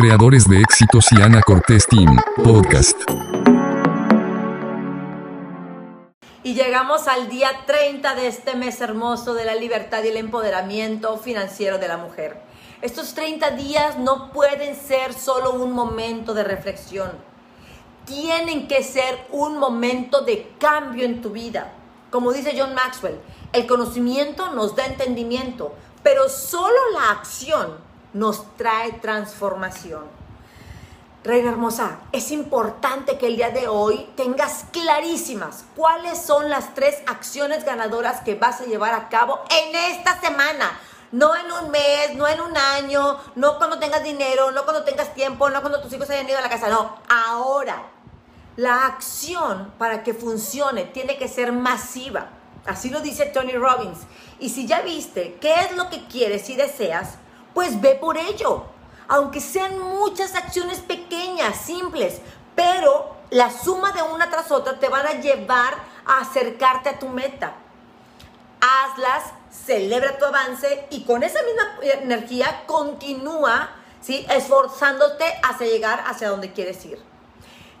[0.00, 2.96] creadores de éxitos y Ana Cortés Team, podcast.
[6.44, 11.16] Y llegamos al día 30 de este mes hermoso de la libertad y el empoderamiento
[11.18, 12.40] financiero de la mujer.
[12.80, 17.10] Estos 30 días no pueden ser solo un momento de reflexión.
[18.04, 21.72] Tienen que ser un momento de cambio en tu vida.
[22.12, 23.18] Como dice John Maxwell,
[23.52, 25.74] el conocimiento nos da entendimiento,
[26.04, 30.18] pero solo la acción nos trae transformación.
[31.24, 37.02] Reina hermosa, es importante que el día de hoy tengas clarísimas cuáles son las tres
[37.06, 40.78] acciones ganadoras que vas a llevar a cabo en esta semana.
[41.10, 45.12] No en un mes, no en un año, no cuando tengas dinero, no cuando tengas
[45.14, 47.82] tiempo, no cuando tus hijos hayan ido a la casa, no, ahora.
[48.56, 52.28] La acción para que funcione tiene que ser masiva.
[52.66, 54.00] Así lo dice Tony Robbins.
[54.38, 57.14] Y si ya viste qué es lo que quieres y deseas,
[57.58, 58.62] pues ve por ello.
[59.08, 62.20] Aunque sean muchas acciones pequeñas, simples,
[62.54, 65.74] pero la suma de una tras otra te van a llevar
[66.06, 67.54] a acercarte a tu meta.
[68.60, 73.70] Hazlas, celebra tu avance y con esa misma energía continúa
[74.00, 74.24] ¿sí?
[74.30, 77.02] esforzándote hacia llegar hacia donde quieres ir.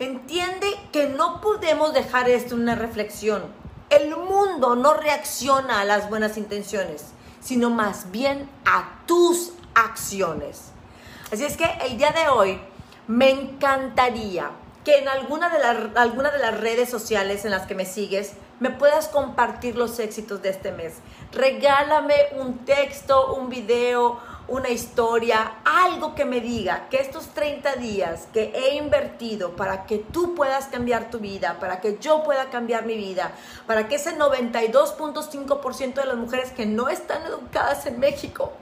[0.00, 3.44] Entiende que no podemos dejar esto una reflexión.
[3.90, 7.04] El mundo no reacciona a las buenas intenciones,
[7.40, 10.72] sino más bien a tus acciones.
[11.32, 12.58] Así es que el día de hoy
[13.06, 14.50] me encantaría
[14.84, 19.08] que en alguna de, de las redes sociales en las que me sigues me puedas
[19.08, 20.94] compartir los éxitos de este mes.
[21.32, 24.18] Regálame un texto, un video,
[24.48, 29.98] una historia, algo que me diga que estos 30 días que he invertido para que
[29.98, 33.32] tú puedas cambiar tu vida, para que yo pueda cambiar mi vida,
[33.66, 38.52] para que ese 92.5% de las mujeres que no están educadas en México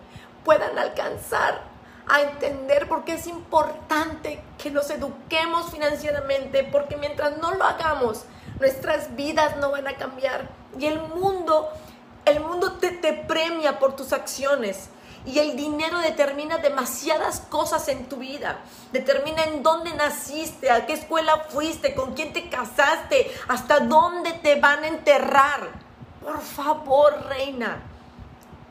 [0.47, 1.61] puedan alcanzar
[2.09, 8.25] a entender por qué es importante que nos eduquemos financieramente, porque mientras no lo hagamos,
[8.61, 10.49] nuestras vidas no van a cambiar.
[10.79, 11.69] Y el mundo,
[12.25, 14.89] el mundo te, te premia por tus acciones.
[15.25, 18.61] Y el dinero determina demasiadas cosas en tu vida.
[18.93, 24.61] Determina en dónde naciste, a qué escuela fuiste, con quién te casaste, hasta dónde te
[24.61, 25.71] van a enterrar.
[26.23, 27.79] Por favor, reina,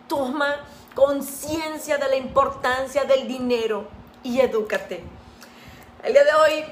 [0.07, 0.55] toma
[0.95, 3.87] conciencia de la importancia del dinero
[4.23, 5.03] y edúcate.
[6.01, 6.65] El día de hoy,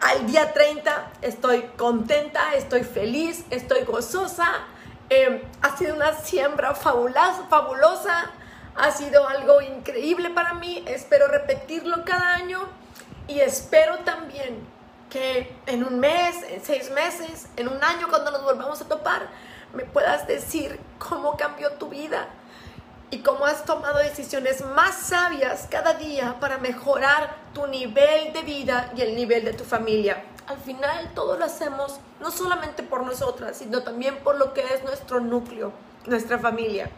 [0.00, 4.46] al día 30, estoy contenta, estoy feliz, estoy gozosa.
[5.08, 8.30] Em, ha sido una siembra fabulosa, fabulosa,
[8.76, 10.84] ha sido algo increíble para mí.
[10.86, 12.60] Espero repetirlo cada año
[13.26, 14.66] y espero también
[15.08, 19.28] que en un mes, en seis meses, en un año, cuando nos volvamos a topar,
[19.72, 22.28] me puedas decir cómo cambió tu vida
[23.10, 28.92] y cómo has tomado decisiones más sabias cada día para mejorar tu nivel de vida
[28.96, 30.24] y el nivel de tu familia.
[30.46, 34.82] Al final todo lo hacemos no solamente por nosotras, sino también por lo que es
[34.84, 35.72] nuestro núcleo,
[36.06, 36.90] nuestra familia.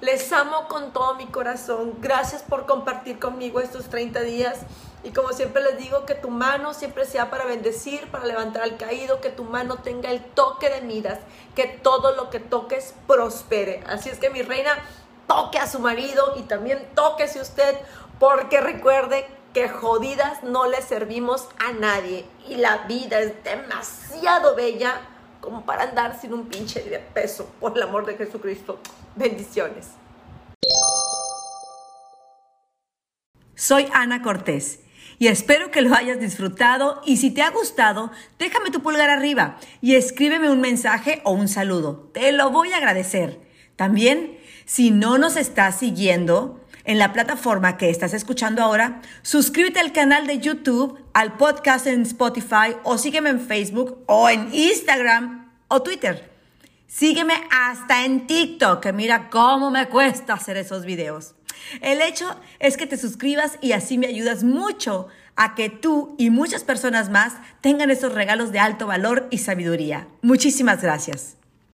[0.00, 1.94] Les amo con todo mi corazón.
[2.00, 4.58] Gracias por compartir conmigo estos 30 días.
[5.04, 8.76] Y como siempre les digo, que tu mano siempre sea para bendecir, para levantar al
[8.76, 11.20] caído, que tu mano tenga el toque de miras,
[11.54, 13.84] que todo lo que toques prospere.
[13.86, 14.72] Así es que mi reina,
[15.26, 17.76] toque a su marido y también tóquese usted,
[18.18, 25.00] porque recuerde que jodidas no le servimos a nadie y la vida es demasiado bella
[25.40, 28.78] como para andar sin un pinche de peso, por el amor de Jesucristo.
[29.14, 29.90] Bendiciones.
[33.54, 34.80] Soy Ana Cortés
[35.18, 39.56] y espero que lo hayas disfrutado y si te ha gustado, déjame tu pulgar arriba
[39.80, 42.10] y escríbeme un mensaje o un saludo.
[42.12, 43.40] Te lo voy a agradecer.
[43.76, 49.92] También, si no nos estás siguiendo en la plataforma que estás escuchando ahora, suscríbete al
[49.92, 55.82] canal de YouTube, al podcast en Spotify o sígueme en Facebook o en Instagram o
[55.82, 56.30] Twitter.
[56.88, 61.34] Sígueme hasta en TikTok, que mira cómo me cuesta hacer esos videos.
[61.80, 66.30] El hecho es que te suscribas y así me ayudas mucho a que tú y
[66.30, 70.08] muchas personas más tengan esos regalos de alto valor y sabiduría.
[70.22, 71.36] Muchísimas gracias.